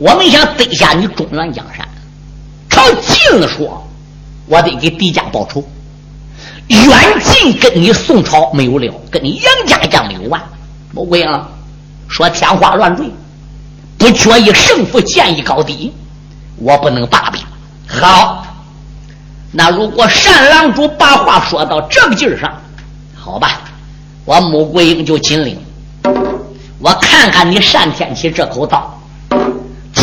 [0.00, 1.86] 我们想得下你中原江山，
[2.70, 3.86] 朝近了说，
[4.46, 5.62] 我得给狄家报仇；
[6.68, 6.88] 远
[7.22, 10.40] 近跟你宋朝没有了，跟你杨家将没有完。
[10.94, 11.44] 穆桂英
[12.08, 13.12] 说天花乱坠，
[13.98, 15.92] 不决一胜负，见一高低，
[16.56, 17.42] 我不能罢兵。
[17.86, 18.46] 好，
[19.52, 22.50] 那如果单郎主把话说到这个劲儿上，
[23.14, 23.60] 好吧，
[24.24, 25.62] 我穆桂英就紧领。
[26.78, 28.96] 我看看你单天启这口刀。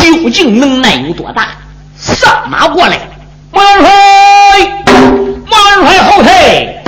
[0.08, 1.48] 究竟能耐有多大？
[1.98, 2.98] 上马过来，
[3.52, 3.86] 马帅，
[5.50, 6.80] 马帅后退，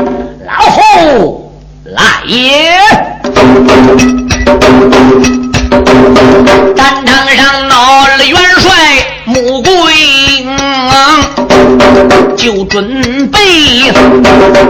[0.47, 1.53] 老后
[1.85, 2.73] 来也。
[6.75, 8.73] 战场上闹了元帅
[9.27, 9.71] 穆桂
[10.39, 10.57] 英，
[12.37, 13.39] 就准备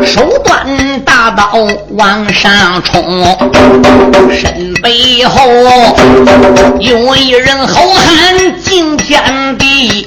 [0.05, 1.53] 手端大刀
[1.91, 3.25] 往上冲，
[4.33, 5.43] 身背后
[6.79, 9.23] 有一人吼喊惊天
[9.59, 10.07] 地，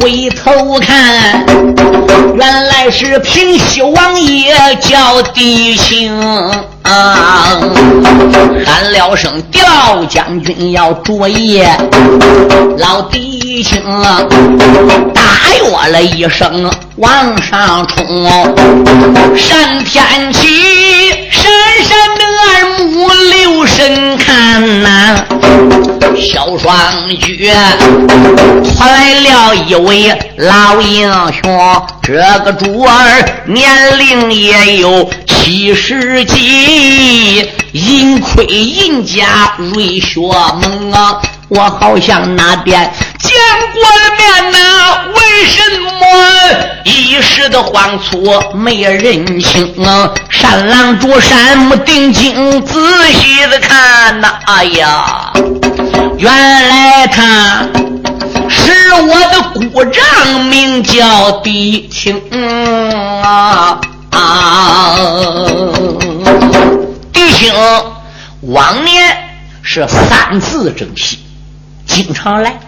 [0.00, 1.44] 回头看，
[2.36, 6.20] 原来是平西王爷叫狄青。
[8.66, 11.62] 喊了声调将军要注意，
[12.78, 13.80] 老弟兄
[15.14, 15.22] 大
[15.54, 18.24] 约了一声往上冲，
[19.36, 20.48] 上天去，
[21.30, 21.50] 闪
[21.84, 25.24] 闪的耳目留神看呐，
[26.16, 26.68] 小双
[27.18, 27.50] 举
[28.64, 32.14] 拖来了一位老英雄，这
[32.44, 35.08] 个主儿年龄也有。
[35.42, 41.18] 七十几，银盔银甲瑞雪猛啊！
[41.48, 43.32] 我好像那边见
[43.72, 45.90] 过了面呐，为什么
[46.84, 50.10] 一时的慌错没认清啊？
[50.28, 55.32] 山狼主山木定睛仔细的看呐，哎呀，
[56.18, 56.32] 原
[56.68, 57.66] 来他
[58.48, 62.20] 是我的姑丈，名叫狄青
[63.22, 63.80] 啊。
[64.12, 64.96] 啊！
[67.12, 67.54] 弟兄，
[68.40, 69.16] 往年
[69.62, 71.20] 是三次征西，
[71.86, 72.58] 经常来。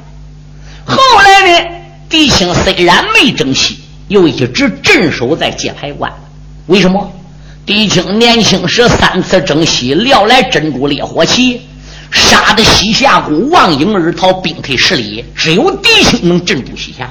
[0.85, 1.69] 后来呢，
[2.09, 6.13] 弟兄虽然没征西，又一直镇守在界牌关。
[6.67, 7.13] 为什么？
[7.65, 11.61] 狄青年轻时三次征西，撩来珍珠烈火旗，
[12.11, 15.25] 杀得西夏国王婴而逃，兵退十里。
[15.37, 17.09] 只有狄青能镇住西夏。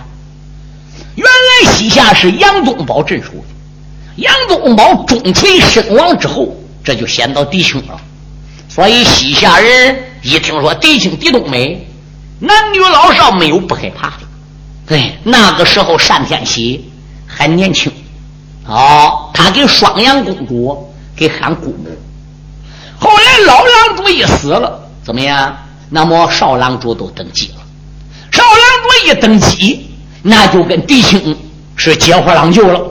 [1.15, 3.43] 原来西夏是杨宗保镇守的。
[4.17, 7.97] 杨宗保中锤身亡之后，这就显到狄青了。
[8.67, 11.88] 所以西夏人一听说狄青狄冬梅，
[12.39, 14.27] 男女老少没有不害怕的。
[14.91, 16.91] 对，那个时候单天喜
[17.25, 17.89] 还年轻，
[18.67, 21.88] 哦，他给双阳公主给喊姑母。
[22.99, 25.58] 后来老郎主一死了，怎么样？
[25.89, 27.62] 那么少郎主都登基了。
[28.34, 29.89] 少郎主一登基，
[30.23, 31.38] 那就跟弟兄
[31.77, 32.82] 是结伙郎舅了。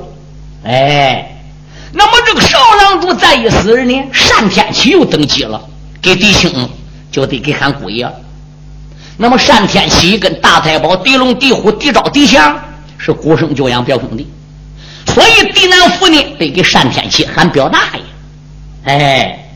[0.65, 1.39] 哎，
[1.93, 5.61] 那么这个少郎主再一死呢，单天喜又登基了，
[6.01, 6.51] 给弟兄
[7.13, 8.11] 就得给喊姑爷。
[9.23, 12.59] 那么单天启跟大太保狄龙、狄虎、狄昭、狄祥
[12.97, 14.27] 是孤生久养表兄弟，
[15.09, 18.01] 所以狄南府呢得给单天启喊表大爷。
[18.85, 19.51] 哎，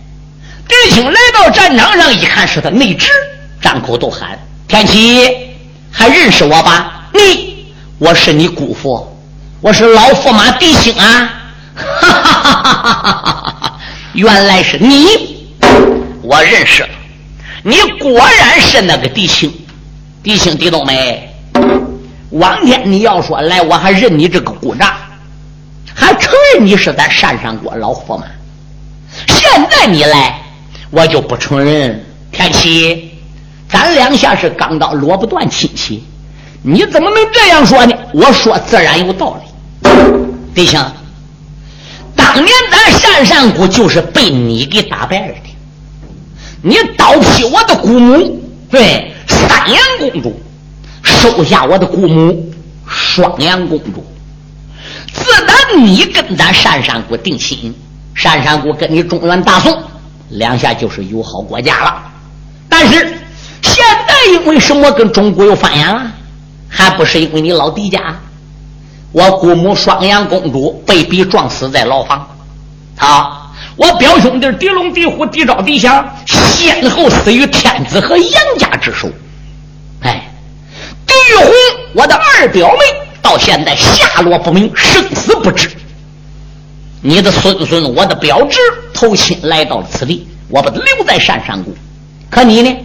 [0.68, 3.08] 狄青来到战场上一看是他内侄，
[3.62, 5.34] 张口都喊：“天启，
[5.90, 7.06] 还认识我吧？
[7.14, 7.64] 你，
[7.96, 9.10] 我是你姑父。”
[9.62, 11.30] 我是老驸马狄青啊！
[11.74, 13.78] 哈哈哈哈哈哈！
[14.12, 15.48] 原来是你，
[16.20, 16.86] 我认识。
[17.66, 19.50] 你果然是那个弟兄，
[20.22, 21.34] 弟兄狄冬梅。
[22.28, 24.92] 往天你要说来，我还认你这个姑丈，
[25.94, 28.26] 还承认你是咱山上国老驸马。
[29.28, 30.42] 现在你来，
[30.90, 32.04] 我就不承认。
[32.30, 33.12] 天启，
[33.66, 36.04] 咱两下是刚刚落不断亲戚，
[36.62, 37.96] 你怎么能这样说呢？
[38.12, 39.90] 我说自然有道理。
[40.54, 40.78] 弟兄，
[42.14, 45.53] 当年咱单山谷就是被你给打败了的。
[46.66, 50.34] 你刀劈我的姑母，对，三阳公主
[51.02, 52.50] 收下我的姑母
[52.86, 54.02] 双阳公主。
[55.12, 57.74] 自打你跟咱单山谷定亲，
[58.22, 59.78] 单山谷跟你中原大宋
[60.30, 62.02] 两下就是友好国家了。
[62.66, 62.94] 但是
[63.60, 66.10] 现在因为什么跟中国又翻眼了？
[66.66, 68.18] 还不是因为你老弟家？
[69.12, 72.26] 我姑母双阳公主被逼撞死在牢房，
[72.96, 73.43] 啊！
[73.76, 79.08] 我表兄弟狄龙、狄虎、狄昭、狄祥先后死于天子和杨家之手。
[80.02, 80.30] 哎，
[81.06, 81.52] 狄玉红，
[81.94, 82.78] 我的二表妹
[83.20, 85.70] 到现在下落不明，生死不知。
[87.00, 88.58] 你的孙孙，我的表侄
[88.92, 91.76] 投亲来到了此地，我把他留在山上谷。
[92.30, 92.76] 可你呢？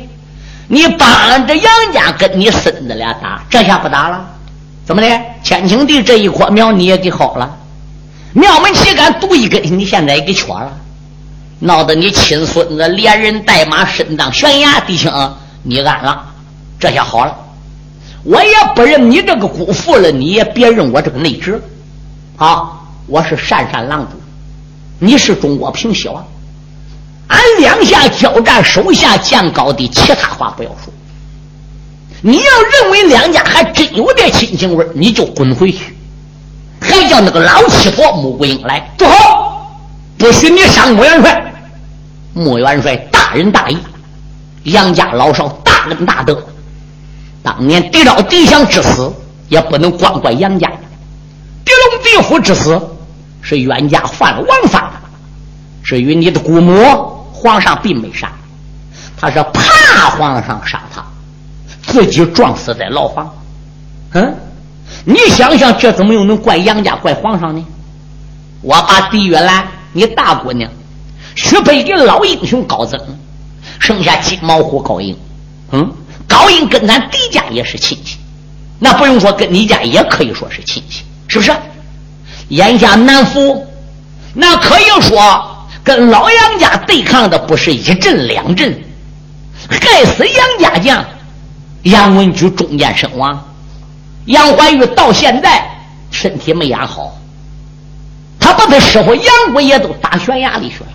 [0.68, 4.26] 你帮着杨家跟你孙子俩打，这下不打了。
[4.86, 5.08] 怎么的？
[5.44, 7.58] 千顷地这一棵苗你也给薅了，
[8.34, 10.72] 庙门旗杆独一根，你现在也给缺了，
[11.60, 15.12] 闹得你亲孙子连人带马身当悬崖，弟兄
[15.64, 16.26] 你安了，
[16.80, 17.36] 这下好了，
[18.24, 21.62] 我也不认你这个姑父了，你也别认我这个内侄，
[22.38, 22.70] 啊，
[23.08, 24.22] 我是善善郎主，
[25.00, 26.26] 你是中国平西王，
[27.28, 30.94] 俺两下交战，手下见高低，其他话不要说。
[32.22, 35.96] 你要认为两家还真有点亲情味你就滚回去，
[36.90, 39.14] 还叫那个老七婆穆桂英来住口，
[40.18, 41.54] 不许你伤穆元帅。
[42.34, 43.78] 穆元帅大仁大义，
[44.64, 46.42] 杨家老少大恩大德。
[47.42, 49.12] 当年狄昭、狄祥之死，
[49.48, 50.68] 也不能光怪杨家；
[51.64, 52.80] 狄龙、狄虎之死，
[53.42, 54.92] 是冤家犯了王法。
[55.84, 56.74] 至于你的姑母，
[57.32, 58.32] 皇上并没杀，
[59.18, 61.04] 他是怕皇上杀他。
[61.82, 63.34] 自己撞死在牢房，
[64.14, 64.36] 嗯，
[65.06, 67.66] 你想想，这怎么又能怪杨家怪皇上呢？
[68.62, 70.70] 我把狄月兰，你大姑娘，
[71.36, 73.00] 许配给老英雄高增，
[73.80, 75.18] 剩下金毛虎高英。
[75.72, 75.94] 嗯，
[76.28, 78.18] 高英跟咱狄家也是亲戚，
[78.80, 81.54] 那不用说，跟你家也可以说是亲戚，是不是？
[82.50, 83.66] 眼下南府，
[84.34, 88.82] 那可以说跟老杨家对抗的不是一阵两阵，
[89.70, 91.06] 害死杨家将
[91.84, 93.42] 杨文举中箭身亡，
[94.30, 95.68] 杨怀玉到现在
[96.12, 97.18] 身体没养好，
[98.40, 100.90] 他把他师傅杨贵也都打悬崖里去了。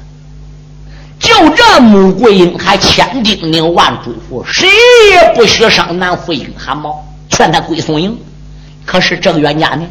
[1.18, 4.68] 就这穆桂英还千叮咛万嘱咐，谁
[5.10, 8.16] 也不许伤南府英汗毛，劝他归宋营。
[8.86, 9.84] 可是郑元家呢，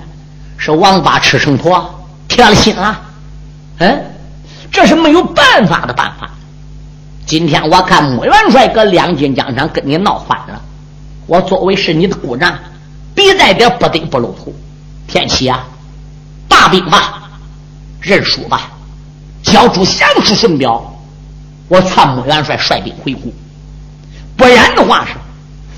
[0.58, 1.84] 是王八吃秤砣，
[2.30, 3.02] 铁了心了。
[3.80, 4.06] 嗯，
[4.72, 6.30] 这是没有办法的办法。
[7.26, 10.62] 今天我看穆元帅搁两军疆场跟你闹翻了，
[11.26, 12.58] 我作为是你的姑丈，
[13.16, 14.53] 必在这不得不露头。
[15.07, 15.66] 天启啊，
[16.47, 17.30] 罢兵吧，
[18.01, 18.72] 认输吧，
[19.43, 20.89] 交出降书顺表。
[21.68, 23.34] 我参谋元帅率兵回顾，
[24.36, 25.14] 不然的话是，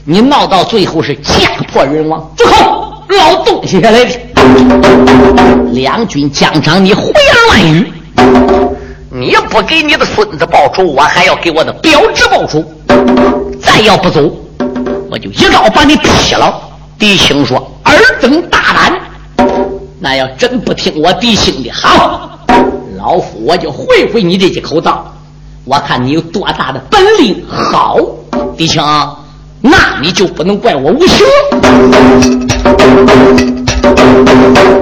[0.03, 4.19] 你闹到最后是家破人亡，最后老东西下来的。
[5.71, 7.13] 两军疆场，你胡言
[7.47, 7.91] 乱语，
[9.09, 12.63] 你不给你的孙子报仇，我还要给我的表侄报仇。
[13.61, 14.21] 再要不走，
[15.09, 16.64] 我就一刀把你劈了。
[16.97, 18.99] 狄青说：“尔等大胆，
[19.99, 22.39] 那要真不听我狄青的，好，
[22.97, 25.11] 老夫我就会会你这几口道。”
[25.65, 27.97] 我看你有多大的本领，好，
[28.55, 28.83] 弟兄，
[29.61, 31.25] 那你就不能怪我无情。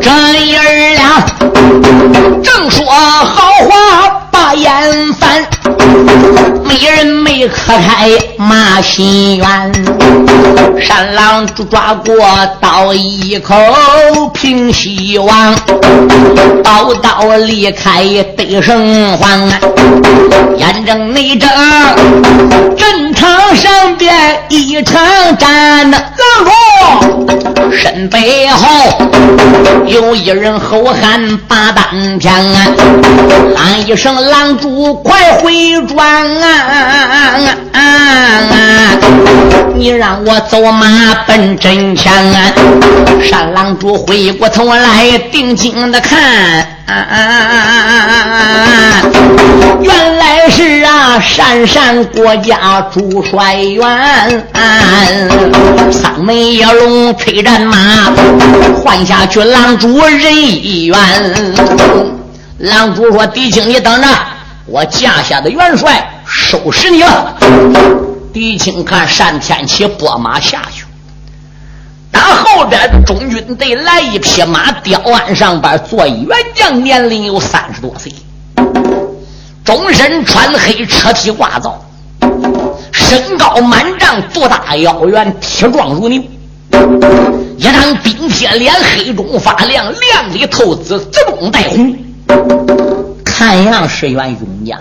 [0.02, 0.10] 这
[0.46, 1.26] 爷儿俩
[2.44, 4.23] 正说好话。
[4.44, 4.70] 把眼
[5.14, 5.42] 翻，
[6.66, 9.48] 没人没磕开马心愿。
[10.82, 12.14] 山狼抓过
[12.60, 13.56] 刀一口
[14.34, 15.56] 平西王，
[16.62, 18.04] 刀刀离开
[18.36, 19.50] 得胜黄。
[20.58, 21.50] 眼睁内睁，
[22.76, 24.14] 阵场上边
[24.50, 25.02] 一场
[25.38, 26.02] 战，冷
[26.44, 28.68] 落身背后
[29.86, 32.34] 有一人吼喊八当枪，
[33.56, 34.14] 喊一声。
[34.34, 37.38] 狼主，快回转啊！
[39.76, 42.52] 你让我走马奔真枪啊！
[43.22, 46.20] 山狼主回过头来，定睛的看
[46.88, 46.96] 啊，
[49.84, 54.44] 原来是啊，山山国家主帅员，
[55.92, 58.12] 三门野龙催战马，
[58.84, 60.98] 换下去狼主人一员。
[62.64, 64.08] 狼主说：“狄青，你等着，
[64.66, 67.36] 我驾下的元帅收拾你了。”
[68.32, 70.86] 狄青看单天启拨马下去，
[72.10, 78.14] 打后边中军队来一匹马，雕鞍上边坐一员将，年龄有三十多岁，
[79.66, 81.84] 终身穿黑，车体挂造，
[82.94, 86.24] 身高满丈，肚大腰圆，体壮如牛，
[87.58, 91.94] 一张冰铁脸，黑中发亮，亮里透紫，紫中带红。
[93.24, 94.80] 看样是员勇将，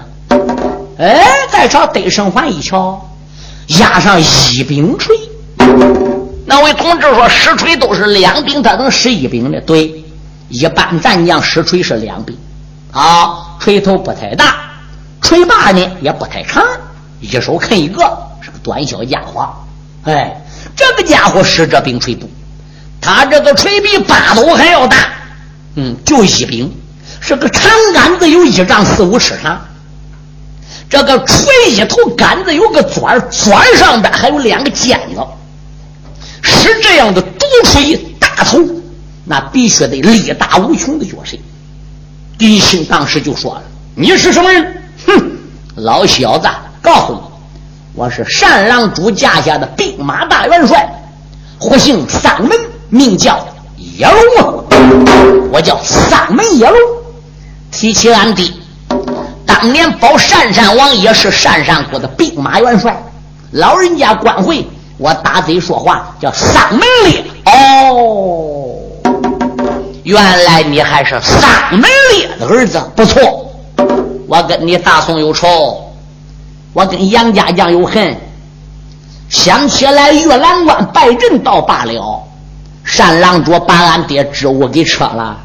[0.98, 3.10] 哎，再朝得胜环一瞧，
[3.80, 5.16] 压上一柄锤。
[6.46, 9.60] 那位同志说，石锤都是两柄，他能使一柄的？
[9.62, 10.04] 对，
[10.48, 12.36] 一般战将石锤是两柄。
[12.92, 14.56] 啊，锤头不太大，
[15.20, 16.62] 锤把呢也不太长，
[17.20, 18.02] 一手啃一个，
[18.40, 19.48] 是个短小家伙。
[20.04, 20.40] 哎，
[20.76, 22.28] 这个家伙使这柄锤不？
[23.00, 24.96] 他这个锤比八斗还要大，
[25.76, 26.72] 嗯，就一柄。
[27.24, 29.64] 是个长杆子，有一丈四五尺长。
[30.90, 35.20] 这个锤一头杆子有个钻，钻上边还有两个尖子。
[36.42, 38.58] 使这样的独锤大头，
[39.24, 41.36] 那必须得力大无穷的角色。
[42.36, 43.62] 狄青当时就说了
[43.94, 45.30] ：“你是什么人？”哼，
[45.76, 46.48] 老小子，
[46.82, 47.20] 告诉你，
[47.94, 50.92] 我是单郎主驾下的兵马大元帅，
[51.60, 52.50] 呼姓三门，
[52.88, 53.46] 名叫
[53.76, 54.64] 野龙啊。
[55.52, 56.76] 我叫三门野龙。
[57.72, 58.52] 提起俺爹，
[59.46, 62.94] 当年保单山王也是单山国的兵马元帅，
[63.50, 64.64] 老人家官会，
[64.98, 67.24] 我打嘴说话叫丧门烈。
[67.46, 68.76] 哦，
[70.04, 71.40] 原来你还是丧
[71.72, 73.50] 门烈的儿子，不错。
[74.28, 75.92] 我跟你大宋有仇，
[76.74, 78.16] 我跟杨家将有恨。
[79.30, 82.22] 想起来月兰关败阵倒罢了，
[82.98, 85.38] 单郎主把俺爹职务给撤了。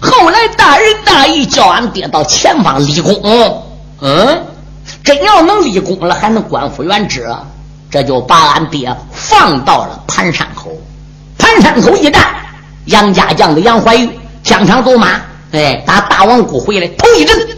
[0.00, 3.62] 后来大仁大义叫俺爹到前方立功，
[4.00, 4.46] 嗯，
[5.04, 7.28] 真要能立功了，还能官复原职，
[7.90, 10.70] 这就把俺爹放到了盘山口。
[11.38, 12.34] 盘山口一战，
[12.86, 14.08] 杨家将的杨怀玉
[14.42, 15.20] 疆场走马，
[15.52, 17.48] 哎，打大王谷回来头一阵，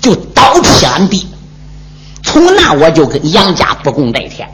[0.00, 1.28] 就倒劈俺弟。
[2.24, 4.48] 从那我就跟杨家不共戴天，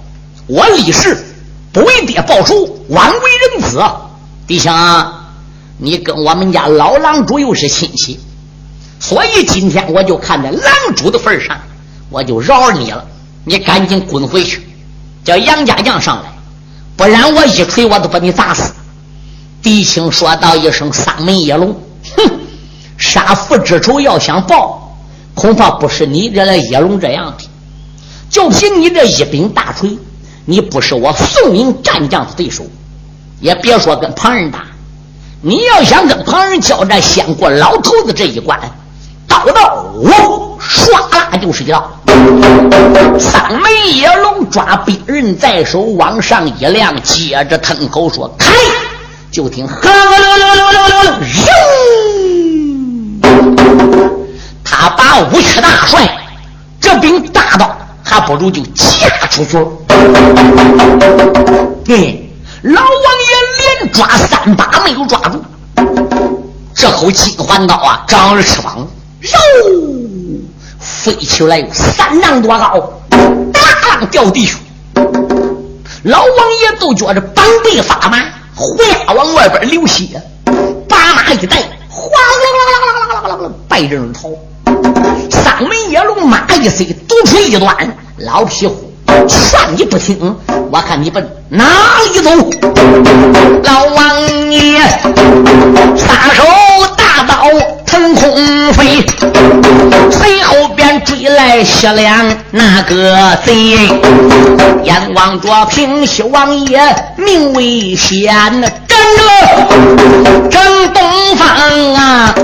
[0.47, 1.25] 我立誓
[1.73, 2.55] 不为爹报仇，
[2.89, 3.21] 枉为
[3.59, 3.83] 人子。
[4.47, 4.71] 弟兄，
[5.77, 8.21] 你跟我们家老狼主又是亲戚，
[9.01, 10.63] 所以今天我就看在狼
[10.97, 11.61] 主的份上，
[12.11, 13.05] 我就饶你了。
[13.45, 14.63] 你赶紧滚回去，
[15.23, 16.33] 叫杨家将上来，
[16.97, 18.73] 不然我一锤我都把你砸死。
[19.61, 21.75] 狄青说道一声：“三门野龙，
[22.17, 22.39] 哼，
[22.97, 24.97] 杀父之仇要想报，
[25.35, 27.45] 恐怕不是你这来野龙这样的。
[28.31, 29.99] 就凭你这一柄大锤，
[30.45, 32.65] 你不是我宋明战将的对手，
[33.41, 34.65] 也别说跟旁人打。
[35.47, 38.59] 你要想跟旁人交战，先过老头子这一关，
[39.29, 41.87] 刀刀我唰啦就是一刀。
[43.21, 48.55] 三眉野龙抓兵人在手，往上一亮，接着吞口说：“开！”
[49.31, 51.13] 就听“哈喽喽喽喽喽”，
[53.21, 53.21] 扔！
[54.65, 56.09] 他把武曲大帅
[56.81, 57.71] 这柄大刀，
[58.03, 59.59] 还不如就架出去。
[61.87, 62.31] 嘿，
[62.63, 62.89] 老王
[63.95, 65.41] 抓三把没有抓住，
[66.75, 68.85] 这口金环刀啊，长着翅膀，
[69.21, 69.39] 肉！
[70.81, 72.93] 飞起来有三丈多高，
[73.53, 74.57] 大浪掉地去。
[76.03, 76.29] 老王
[76.61, 78.19] 爷都觉着膀背发麻，
[78.57, 80.21] 回牙往外边流血，
[80.89, 81.57] 把马一带，
[81.89, 84.29] 哗啦啦啦啦啦啦啦啦，败阵而逃。
[85.31, 88.93] 三门野龙马一塞，独锤一断，老匹夫，
[89.29, 90.37] 算你不听，
[90.75, 91.65] 我看你奔哪
[92.13, 92.31] 里走？
[93.63, 94.81] 老王爷
[95.97, 96.43] 撒手
[96.97, 97.49] 大刀
[97.87, 99.07] 腾空飞，
[100.11, 100.74] 随后。
[101.01, 103.77] 追来西凉那个贼，
[104.83, 106.81] 眼望着平西王爷
[107.17, 108.35] 命危险，
[108.87, 109.23] 跟着
[110.51, 112.35] 正东方啊，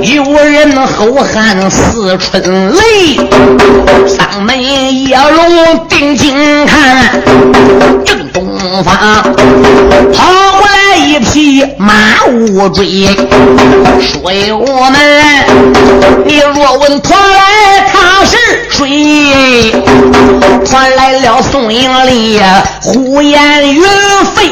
[0.00, 3.16] 有人后喊似春雷，
[4.06, 4.60] 三门
[5.06, 7.22] 夜龙定睛看，
[8.04, 8.94] 正东方
[10.12, 10.24] 跑
[10.58, 11.94] 过来一匹马
[12.26, 13.06] 乌追，
[14.00, 14.20] 说
[14.56, 14.98] 我们，
[16.26, 17.59] 你若问团来。
[17.92, 18.36] 他是
[18.70, 19.72] 谁
[20.64, 22.40] 传来了宋英龄
[22.82, 23.80] 胡言乱语
[24.34, 24.50] 飞